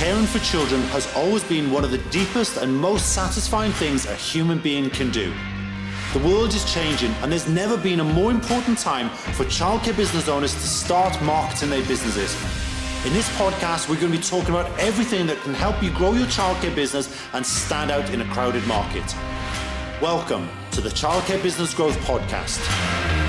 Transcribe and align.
caring 0.00 0.24
for 0.24 0.38
children 0.38 0.80
has 0.84 1.14
always 1.14 1.44
been 1.44 1.70
one 1.70 1.84
of 1.84 1.90
the 1.90 1.98
deepest 2.08 2.56
and 2.56 2.74
most 2.74 3.12
satisfying 3.12 3.70
things 3.72 4.06
a 4.06 4.14
human 4.14 4.58
being 4.58 4.88
can 4.88 5.10
do. 5.10 5.30
The 6.14 6.20
world 6.20 6.54
is 6.54 6.64
changing, 6.72 7.10
and 7.20 7.30
there's 7.30 7.46
never 7.46 7.76
been 7.76 8.00
a 8.00 8.04
more 8.04 8.30
important 8.30 8.78
time 8.78 9.10
for 9.10 9.44
childcare 9.44 9.94
business 9.94 10.26
owners 10.26 10.54
to 10.54 10.60
start 10.60 11.22
marketing 11.22 11.68
their 11.68 11.84
businesses. 11.84 12.34
In 13.04 13.12
this 13.12 13.28
podcast, 13.36 13.90
we're 13.90 14.00
going 14.00 14.10
to 14.10 14.16
be 14.16 14.24
talking 14.24 14.54
about 14.54 14.70
everything 14.78 15.26
that 15.26 15.36
can 15.42 15.52
help 15.52 15.82
you 15.82 15.90
grow 15.90 16.14
your 16.14 16.28
childcare 16.28 16.74
business 16.74 17.14
and 17.34 17.44
stand 17.44 17.90
out 17.90 18.08
in 18.08 18.22
a 18.22 18.32
crowded 18.32 18.66
market. 18.66 19.04
Welcome 20.00 20.48
to 20.70 20.80
the 20.80 20.88
Childcare 20.88 21.42
Business 21.42 21.74
Growth 21.74 21.98
Podcast. 22.06 23.19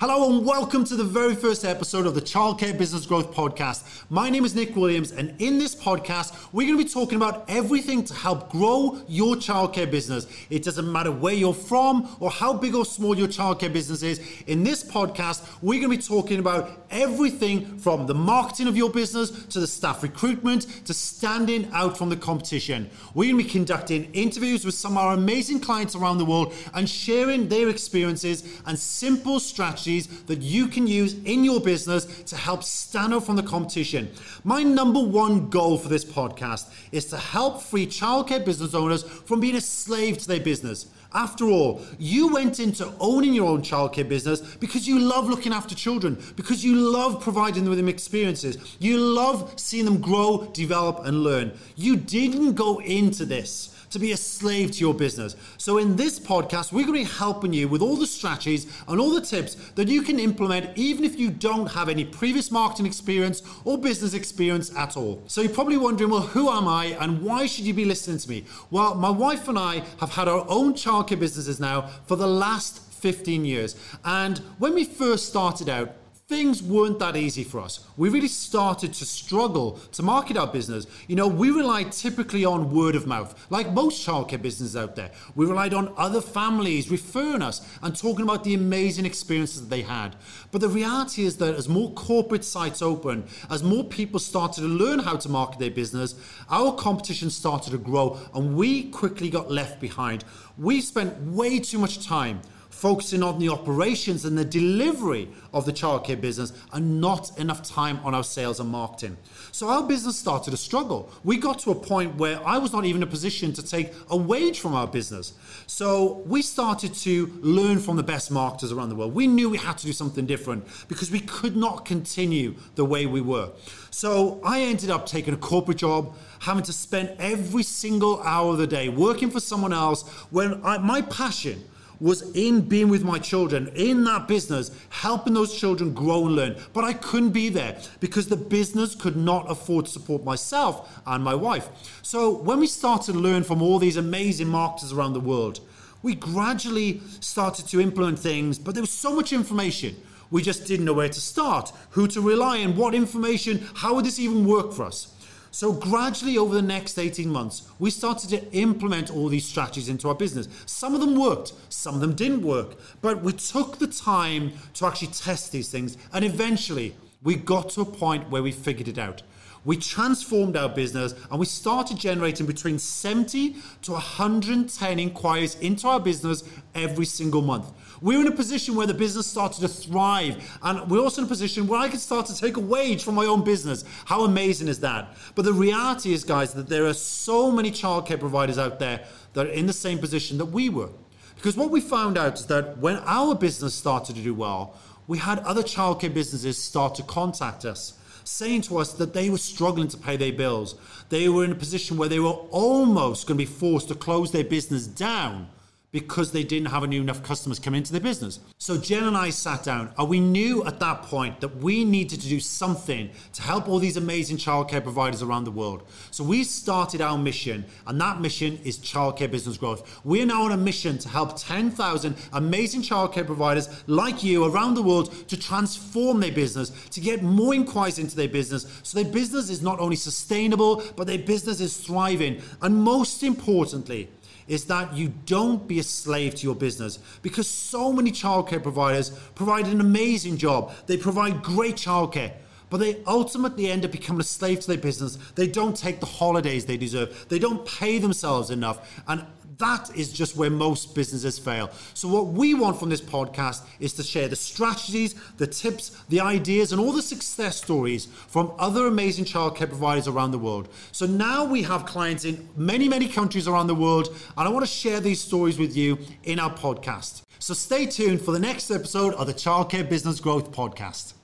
Hello 0.00 0.30
and 0.34 0.46
welcome 0.46 0.82
to 0.84 0.96
the 0.96 1.04
very 1.04 1.34
first 1.34 1.62
episode 1.62 2.06
of 2.06 2.14
the 2.14 2.22
Childcare 2.22 2.78
Business 2.78 3.04
Growth 3.04 3.34
Podcast. 3.34 3.84
My 4.08 4.30
name 4.30 4.46
is 4.46 4.54
Nick 4.54 4.74
Williams, 4.74 5.12
and 5.12 5.34
in 5.38 5.58
this 5.58 5.74
podcast, 5.74 6.34
we're 6.54 6.66
going 6.66 6.78
to 6.78 6.84
be 6.84 6.90
talking 6.90 7.16
about 7.16 7.44
everything 7.48 8.02
to 8.04 8.14
help 8.14 8.48
grow 8.48 9.02
your 9.08 9.34
childcare 9.34 9.90
business. 9.90 10.26
It 10.48 10.62
doesn't 10.62 10.90
matter 10.90 11.12
where 11.12 11.34
you're 11.34 11.52
from 11.52 12.16
or 12.18 12.30
how 12.30 12.54
big 12.54 12.74
or 12.74 12.86
small 12.86 13.14
your 13.14 13.28
childcare 13.28 13.70
business 13.70 14.02
is. 14.02 14.22
In 14.46 14.64
this 14.64 14.82
podcast, 14.82 15.46
we're 15.60 15.80
going 15.80 15.92
to 15.92 15.98
be 15.98 16.02
talking 16.02 16.38
about 16.38 16.70
everything 16.90 17.76
from 17.76 18.06
the 18.06 18.14
marketing 18.14 18.68
of 18.68 18.78
your 18.78 18.88
business 18.88 19.30
to 19.48 19.60
the 19.60 19.66
staff 19.66 20.02
recruitment 20.02 20.86
to 20.86 20.94
standing 20.94 21.68
out 21.74 21.98
from 21.98 22.08
the 22.08 22.16
competition. 22.16 22.88
We're 23.12 23.30
going 23.32 23.36
to 23.36 23.44
be 23.44 23.50
conducting 23.50 24.10
interviews 24.14 24.64
with 24.64 24.74
some 24.74 24.92
of 24.92 25.04
our 25.04 25.12
amazing 25.12 25.60
clients 25.60 25.94
around 25.94 26.16
the 26.16 26.24
world 26.24 26.54
and 26.72 26.88
sharing 26.88 27.48
their 27.50 27.68
experiences 27.68 28.62
and 28.64 28.78
simple 28.78 29.38
strategies 29.38 29.89
strategies 29.90 30.22
that 30.24 30.42
you 30.42 30.68
can 30.68 30.86
use 30.86 31.14
in 31.24 31.44
your 31.44 31.60
business 31.60 32.06
to 32.24 32.36
help 32.36 32.62
stand 32.62 33.14
out 33.14 33.24
from 33.24 33.36
the 33.36 33.42
competition. 33.42 34.10
My 34.44 34.62
number 34.62 35.00
one 35.00 35.48
goal 35.50 35.78
for 35.78 35.88
this 35.88 36.04
podcast 36.04 36.70
is 36.92 37.06
to 37.06 37.16
help 37.16 37.62
free 37.62 37.86
childcare 37.86 38.44
business 38.44 38.74
owners 38.74 39.02
from 39.02 39.40
being 39.40 39.56
a 39.56 39.60
slave 39.60 40.18
to 40.18 40.28
their 40.28 40.40
business. 40.40 40.86
After 41.12 41.46
all, 41.46 41.80
you 41.98 42.32
went 42.32 42.60
into 42.60 42.92
owning 43.00 43.34
your 43.34 43.48
own 43.48 43.62
childcare 43.62 44.08
business 44.08 44.40
because 44.60 44.86
you 44.86 45.00
love 45.00 45.28
looking 45.28 45.52
after 45.52 45.74
children, 45.74 46.16
because 46.36 46.64
you 46.64 46.76
love 46.76 47.20
providing 47.20 47.64
them 47.64 47.70
with 47.74 47.88
experiences. 47.88 48.56
You 48.78 48.96
love 48.98 49.52
seeing 49.56 49.86
them 49.86 50.00
grow, 50.00 50.48
develop, 50.52 51.04
and 51.04 51.24
learn. 51.24 51.50
You 51.74 51.96
didn't 51.96 52.54
go 52.54 52.80
into 52.80 53.24
this 53.24 53.76
to 53.90 53.98
be 53.98 54.12
a 54.12 54.16
slave 54.16 54.72
to 54.72 54.78
your 54.78 54.94
business. 54.94 55.36
So, 55.58 55.78
in 55.78 55.96
this 55.96 56.18
podcast, 56.18 56.72
we're 56.72 56.86
going 56.86 57.04
to 57.04 57.10
be 57.10 57.18
helping 57.18 57.52
you 57.52 57.68
with 57.68 57.82
all 57.82 57.96
the 57.96 58.06
strategies 58.06 58.66
and 58.88 59.00
all 59.00 59.10
the 59.10 59.20
tips 59.20 59.56
that 59.74 59.88
you 59.88 60.02
can 60.02 60.18
implement 60.18 60.76
even 60.76 61.04
if 61.04 61.18
you 61.18 61.30
don't 61.30 61.66
have 61.66 61.88
any 61.88 62.04
previous 62.04 62.50
marketing 62.50 62.86
experience 62.86 63.42
or 63.64 63.78
business 63.78 64.14
experience 64.14 64.74
at 64.76 64.96
all. 64.96 65.22
So, 65.26 65.40
you're 65.40 65.52
probably 65.52 65.76
wondering, 65.76 66.10
well, 66.10 66.22
who 66.22 66.48
am 66.48 66.68
I 66.68 66.96
and 67.00 67.22
why 67.22 67.46
should 67.46 67.64
you 67.64 67.74
be 67.74 67.84
listening 67.84 68.18
to 68.18 68.28
me? 68.28 68.44
Well, 68.70 68.94
my 68.94 69.10
wife 69.10 69.48
and 69.48 69.58
I 69.58 69.82
have 69.98 70.10
had 70.10 70.28
our 70.28 70.46
own 70.48 70.74
childcare 70.74 71.18
businesses 71.18 71.60
now 71.60 71.90
for 72.06 72.16
the 72.16 72.26
last 72.26 72.80
15 73.00 73.44
years. 73.44 73.76
And 74.04 74.38
when 74.58 74.74
we 74.74 74.84
first 74.84 75.26
started 75.26 75.68
out, 75.68 75.94
things 76.30 76.62
weren't 76.62 77.00
that 77.00 77.16
easy 77.16 77.42
for 77.42 77.58
us. 77.58 77.80
We 77.96 78.08
really 78.08 78.28
started 78.28 78.94
to 78.94 79.04
struggle 79.04 79.80
to 79.90 80.02
market 80.04 80.36
our 80.36 80.46
business. 80.46 80.86
You 81.08 81.16
know, 81.16 81.26
we 81.26 81.50
relied 81.50 81.90
typically 81.90 82.44
on 82.44 82.72
word 82.72 82.94
of 82.94 83.04
mouth, 83.04 83.34
like 83.50 83.72
most 83.72 84.06
childcare 84.06 84.40
businesses 84.40 84.76
out 84.76 84.94
there. 84.94 85.10
We 85.34 85.44
relied 85.44 85.74
on 85.74 85.92
other 85.96 86.20
families 86.20 86.88
referring 86.88 87.42
us 87.42 87.66
and 87.82 87.96
talking 87.96 88.22
about 88.22 88.44
the 88.44 88.54
amazing 88.54 89.06
experiences 89.06 89.62
that 89.62 89.70
they 89.70 89.82
had. 89.82 90.14
But 90.52 90.60
the 90.60 90.68
reality 90.68 91.24
is 91.24 91.36
that 91.38 91.56
as 91.56 91.68
more 91.68 91.90
corporate 91.94 92.44
sites 92.44 92.80
open, 92.80 93.24
as 93.50 93.64
more 93.64 93.82
people 93.82 94.20
started 94.20 94.60
to 94.60 94.68
learn 94.68 95.00
how 95.00 95.16
to 95.16 95.28
market 95.28 95.58
their 95.58 95.72
business, 95.72 96.14
our 96.48 96.72
competition 96.76 97.30
started 97.30 97.72
to 97.72 97.78
grow 97.78 98.20
and 98.34 98.54
we 98.54 98.84
quickly 98.84 99.30
got 99.30 99.50
left 99.50 99.80
behind. 99.80 100.22
We 100.56 100.80
spent 100.80 101.20
way 101.22 101.58
too 101.58 101.78
much 101.78 102.06
time 102.06 102.42
focusing 102.80 103.22
on 103.22 103.38
the 103.38 103.50
operations 103.50 104.24
and 104.24 104.38
the 104.38 104.44
delivery 104.44 105.28
of 105.52 105.66
the 105.66 105.72
childcare 105.72 106.18
business 106.18 106.50
and 106.72 106.98
not 106.98 107.38
enough 107.38 107.62
time 107.62 108.00
on 108.02 108.14
our 108.14 108.24
sales 108.24 108.58
and 108.58 108.70
marketing. 108.70 109.18
So 109.52 109.68
our 109.68 109.82
business 109.82 110.16
started 110.16 110.52
to 110.52 110.56
struggle. 110.56 111.12
We 111.22 111.36
got 111.36 111.58
to 111.60 111.72
a 111.72 111.74
point 111.74 112.16
where 112.16 112.40
I 112.42 112.56
was 112.56 112.72
not 112.72 112.86
even 112.86 113.02
in 113.02 113.08
a 113.08 113.10
position 113.10 113.52
to 113.52 113.62
take 113.62 113.92
a 114.08 114.16
wage 114.16 114.60
from 114.60 114.74
our 114.74 114.86
business. 114.86 115.34
So 115.66 116.22
we 116.26 116.40
started 116.40 116.94
to 116.94 117.26
learn 117.42 117.80
from 117.80 117.96
the 117.98 118.02
best 118.02 118.30
marketers 118.30 118.72
around 118.72 118.88
the 118.88 118.94
world. 118.94 119.14
We 119.14 119.26
knew 119.26 119.50
we 119.50 119.58
had 119.58 119.76
to 119.76 119.84
do 119.84 119.92
something 119.92 120.24
different 120.24 120.64
because 120.88 121.10
we 121.10 121.20
could 121.20 121.58
not 121.58 121.84
continue 121.84 122.54
the 122.76 122.86
way 122.86 123.04
we 123.04 123.20
were. 123.20 123.50
So 123.90 124.40
I 124.42 124.62
ended 124.62 124.88
up 124.88 125.04
taking 125.04 125.34
a 125.34 125.36
corporate 125.36 125.76
job, 125.76 126.16
having 126.38 126.62
to 126.62 126.72
spend 126.72 127.14
every 127.18 127.62
single 127.62 128.22
hour 128.22 128.52
of 128.52 128.58
the 128.58 128.66
day 128.66 128.88
working 128.88 129.30
for 129.30 129.40
someone 129.40 129.74
else 129.74 130.08
when 130.30 130.64
I, 130.64 130.78
my 130.78 131.02
passion 131.02 131.62
was 132.00 132.22
in 132.34 132.62
being 132.62 132.88
with 132.88 133.04
my 133.04 133.18
children, 133.18 133.70
in 133.74 134.04
that 134.04 134.26
business, 134.26 134.70
helping 134.88 135.34
those 135.34 135.54
children 135.54 135.92
grow 135.92 136.26
and 136.26 136.34
learn. 136.34 136.56
But 136.72 136.84
I 136.84 136.94
couldn't 136.94 137.30
be 137.30 137.50
there 137.50 137.78
because 138.00 138.28
the 138.28 138.36
business 138.36 138.94
could 138.94 139.16
not 139.16 139.50
afford 139.50 139.84
to 139.86 139.90
support 139.90 140.24
myself 140.24 141.00
and 141.06 141.22
my 141.22 141.34
wife. 141.34 141.68
So 142.02 142.30
when 142.30 142.58
we 142.58 142.66
started 142.66 143.12
to 143.12 143.18
learn 143.18 143.44
from 143.44 143.62
all 143.62 143.78
these 143.78 143.98
amazing 143.98 144.48
marketers 144.48 144.92
around 144.92 145.12
the 145.12 145.20
world, 145.20 145.60
we 146.02 146.14
gradually 146.14 147.02
started 147.20 147.66
to 147.68 147.80
implement 147.80 148.18
things, 148.18 148.58
but 148.58 148.74
there 148.74 148.82
was 148.82 148.90
so 148.90 149.14
much 149.14 149.32
information. 149.32 149.94
We 150.30 150.42
just 150.42 150.66
didn't 150.66 150.86
know 150.86 150.94
where 150.94 151.08
to 151.08 151.20
start, 151.20 151.72
who 151.90 152.06
to 152.08 152.20
rely 152.20 152.62
on, 152.64 152.76
what 152.76 152.94
information, 152.94 153.66
how 153.74 153.94
would 153.94 154.06
this 154.06 154.18
even 154.18 154.46
work 154.46 154.72
for 154.72 154.84
us? 154.84 155.12
So, 155.60 155.74
gradually 155.74 156.38
over 156.38 156.54
the 156.54 156.62
next 156.62 156.98
18 156.98 157.28
months, 157.28 157.68
we 157.78 157.90
started 157.90 158.30
to 158.30 158.50
implement 158.54 159.10
all 159.10 159.28
these 159.28 159.44
strategies 159.44 159.90
into 159.90 160.08
our 160.08 160.14
business. 160.14 160.48
Some 160.64 160.94
of 160.94 161.02
them 161.02 161.16
worked, 161.16 161.52
some 161.68 161.94
of 161.94 162.00
them 162.00 162.14
didn't 162.14 162.40
work, 162.40 162.78
but 163.02 163.20
we 163.20 163.34
took 163.34 163.76
the 163.76 163.86
time 163.86 164.54
to 164.72 164.86
actually 164.86 165.08
test 165.08 165.52
these 165.52 165.68
things, 165.68 165.98
and 166.14 166.24
eventually 166.24 166.94
we 167.22 167.34
got 167.34 167.68
to 167.72 167.82
a 167.82 167.84
point 167.84 168.30
where 168.30 168.42
we 168.42 168.52
figured 168.52 168.88
it 168.88 168.96
out. 168.96 169.20
We 169.64 169.76
transformed 169.76 170.56
our 170.56 170.68
business 170.68 171.14
and 171.30 171.38
we 171.38 171.46
started 171.46 171.98
generating 171.98 172.46
between 172.46 172.78
70 172.78 173.56
to 173.82 173.92
110 173.92 174.98
inquiries 174.98 175.54
into 175.56 175.86
our 175.86 176.00
business 176.00 176.44
every 176.74 177.04
single 177.04 177.42
month. 177.42 177.70
We're 178.00 178.20
in 178.20 178.26
a 178.26 178.32
position 178.32 178.74
where 178.74 178.86
the 178.86 178.94
business 178.94 179.26
started 179.26 179.60
to 179.60 179.68
thrive, 179.68 180.58
and 180.62 180.90
we're 180.90 181.00
also 181.00 181.20
in 181.20 181.26
a 181.26 181.28
position 181.28 181.66
where 181.66 181.78
I 181.78 181.90
could 181.90 182.00
start 182.00 182.24
to 182.26 182.36
take 182.36 182.56
a 182.56 182.60
wage 182.60 183.04
from 183.04 183.14
my 183.14 183.26
own 183.26 183.44
business. 183.44 183.84
How 184.06 184.24
amazing 184.24 184.68
is 184.68 184.80
that? 184.80 185.14
But 185.34 185.44
the 185.44 185.52
reality 185.52 186.14
is, 186.14 186.24
guys, 186.24 186.54
that 186.54 186.68
there 186.68 186.86
are 186.86 186.94
so 186.94 187.50
many 187.50 187.70
childcare 187.70 188.18
providers 188.18 188.56
out 188.56 188.78
there 188.78 189.04
that 189.34 189.46
are 189.46 189.50
in 189.50 189.66
the 189.66 189.74
same 189.74 189.98
position 189.98 190.38
that 190.38 190.46
we 190.46 190.70
were. 190.70 190.88
Because 191.36 191.56
what 191.56 191.70
we 191.70 191.82
found 191.82 192.16
out 192.16 192.38
is 192.38 192.46
that 192.46 192.78
when 192.78 192.96
our 193.04 193.34
business 193.34 193.74
started 193.74 194.16
to 194.16 194.22
do 194.22 194.32
well, 194.32 194.74
we 195.06 195.18
had 195.18 195.38
other 195.40 195.62
childcare 195.62 196.12
businesses 196.12 196.62
start 196.62 196.94
to 196.94 197.02
contact 197.02 197.66
us 197.66 197.98
saying 198.30 198.62
to 198.62 198.78
us 198.78 198.92
that 198.94 199.12
they 199.12 199.28
were 199.28 199.38
struggling 199.38 199.88
to 199.88 199.96
pay 199.96 200.16
their 200.16 200.32
bills. 200.32 200.76
They 201.08 201.28
were 201.28 201.44
in 201.44 201.52
a 201.52 201.56
position 201.56 201.96
where 201.96 202.08
they 202.08 202.20
were 202.20 202.30
almost 202.50 203.26
going 203.26 203.38
to 203.38 203.44
be 203.44 203.50
forced 203.50 203.88
to 203.88 203.94
close 203.94 204.30
their 204.30 204.44
business 204.44 204.86
down 204.86 205.48
because 205.92 206.32
they 206.32 206.44
didn't 206.44 206.68
have 206.68 206.84
enough 206.84 207.22
customers 207.22 207.58
come 207.58 207.74
into 207.74 207.92
their 207.92 208.00
business. 208.00 208.38
So 208.58 208.78
Jen 208.78 209.04
and 209.04 209.16
I 209.16 209.30
sat 209.30 209.64
down 209.64 209.92
and 209.98 210.08
we 210.08 210.20
knew 210.20 210.64
at 210.64 210.78
that 210.80 211.02
point 211.02 211.40
that 211.40 211.56
we 211.56 211.84
needed 211.84 212.20
to 212.20 212.28
do 212.28 212.40
something 212.40 213.10
to 213.32 213.42
help 213.42 213.68
all 213.68 213.78
these 213.78 213.96
amazing 213.96 214.36
childcare 214.36 214.82
providers 214.82 215.22
around 215.22 215.44
the 215.44 215.50
world. 215.50 215.82
So 216.10 216.22
we 216.22 216.44
started 216.44 217.00
our 217.00 217.18
mission 217.18 217.64
and 217.86 218.00
that 218.00 218.20
mission 218.20 218.60
is 218.64 218.78
childcare 218.78 219.30
business 219.30 219.56
growth. 219.56 220.00
We 220.04 220.22
are 220.22 220.26
now 220.26 220.44
on 220.44 220.52
a 220.52 220.56
mission 220.56 220.98
to 220.98 221.08
help 221.08 221.36
10,000 221.36 222.16
amazing 222.32 222.82
childcare 222.82 223.26
providers 223.26 223.68
like 223.86 224.22
you 224.22 224.44
around 224.44 224.74
the 224.74 224.82
world 224.82 225.28
to 225.28 225.36
transform 225.36 226.20
their 226.20 226.32
business, 226.32 226.70
to 226.90 227.00
get 227.00 227.22
more 227.22 227.54
inquiries 227.54 227.98
into 227.98 228.16
their 228.16 228.28
business 228.28 228.66
so 228.82 229.00
their 229.02 229.12
business 229.12 229.50
is 229.50 229.62
not 229.62 229.80
only 229.80 229.96
sustainable, 229.96 230.82
but 230.96 231.06
their 231.06 231.18
business 231.18 231.60
is 231.60 231.76
thriving. 231.76 232.42
And 232.62 232.76
most 232.76 233.22
importantly, 233.22 234.08
is 234.50 234.64
that 234.64 234.92
you 234.94 235.12
don't 235.26 235.68
be 235.68 235.78
a 235.78 235.82
slave 235.82 236.34
to 236.34 236.42
your 236.42 236.56
business 236.56 236.98
because 237.22 237.46
so 237.46 237.92
many 237.92 238.10
childcare 238.10 238.60
providers 238.60 239.10
provide 239.36 239.68
an 239.68 239.80
amazing 239.80 240.36
job. 240.36 240.72
They 240.86 240.96
provide 240.96 241.42
great 241.42 241.76
childcare 241.76 242.32
but 242.68 242.78
they 242.78 243.02
ultimately 243.04 243.68
end 243.68 243.84
up 243.84 243.90
becoming 243.90 244.20
a 244.20 244.24
slave 244.24 244.60
to 244.60 244.68
their 244.68 244.78
business. 244.78 245.18
They 245.34 245.48
don't 245.48 245.76
take 245.76 245.98
the 245.98 246.06
holidays 246.06 246.64
they 246.64 246.76
deserve. 246.76 247.26
They 247.28 247.40
don't 247.40 247.66
pay 247.66 247.98
themselves 247.98 248.48
enough. 248.50 249.02
And 249.08 249.26
that 249.60 249.90
is 249.96 250.12
just 250.12 250.36
where 250.36 250.50
most 250.50 250.94
businesses 250.94 251.38
fail. 251.38 251.70
So, 251.94 252.08
what 252.08 252.26
we 252.26 252.54
want 252.54 252.78
from 252.78 252.88
this 252.88 253.00
podcast 253.00 253.62
is 253.78 253.94
to 253.94 254.02
share 254.02 254.28
the 254.28 254.36
strategies, 254.36 255.14
the 255.36 255.46
tips, 255.46 255.90
the 256.08 256.20
ideas, 256.20 256.72
and 256.72 256.80
all 256.80 256.92
the 256.92 257.02
success 257.02 257.56
stories 257.56 258.06
from 258.26 258.52
other 258.58 258.86
amazing 258.86 259.24
childcare 259.24 259.68
providers 259.68 260.08
around 260.08 260.32
the 260.32 260.38
world. 260.38 260.68
So, 260.92 261.06
now 261.06 261.44
we 261.44 261.62
have 261.62 261.86
clients 261.86 262.24
in 262.24 262.48
many, 262.56 262.88
many 262.88 263.08
countries 263.08 263.46
around 263.46 263.68
the 263.68 263.74
world, 263.74 264.08
and 264.36 264.48
I 264.48 264.50
want 264.50 264.64
to 264.64 264.70
share 264.70 265.00
these 265.00 265.20
stories 265.20 265.58
with 265.58 265.76
you 265.76 265.98
in 266.24 266.40
our 266.40 266.52
podcast. 266.52 267.22
So, 267.38 267.54
stay 267.54 267.86
tuned 267.86 268.20
for 268.20 268.32
the 268.32 268.40
next 268.40 268.70
episode 268.70 269.14
of 269.14 269.26
the 269.26 269.34
Childcare 269.34 269.88
Business 269.88 270.20
Growth 270.20 270.52
Podcast. 270.52 271.14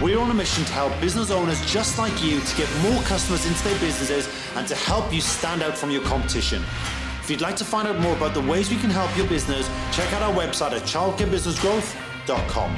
We're 0.00 0.18
on 0.18 0.30
a 0.30 0.34
mission 0.34 0.64
to 0.64 0.72
help 0.72 0.98
business 0.98 1.30
owners 1.30 1.60
just 1.70 1.98
like 1.98 2.24
you 2.24 2.40
to 2.40 2.56
get 2.56 2.74
more 2.80 3.02
customers 3.02 3.44
into 3.44 3.62
their 3.64 3.78
businesses 3.80 4.30
and 4.56 4.66
to 4.66 4.74
help 4.74 5.12
you 5.12 5.20
stand 5.20 5.62
out 5.62 5.76
from 5.76 5.90
your 5.90 6.02
competition. 6.02 6.62
If 7.20 7.28
you'd 7.28 7.42
like 7.42 7.56
to 7.56 7.66
find 7.66 7.86
out 7.86 7.98
more 7.98 8.16
about 8.16 8.32
the 8.32 8.40
ways 8.40 8.70
we 8.70 8.78
can 8.78 8.88
help 8.88 9.14
your 9.14 9.26
business, 9.26 9.68
check 9.92 10.10
out 10.14 10.22
our 10.22 10.32
website 10.32 10.72
at 10.72 10.84
childcarebusinessgrowth.com. 10.84 12.76